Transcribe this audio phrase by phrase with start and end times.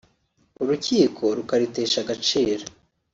[0.61, 2.65] urukiko rukaritesha agaciro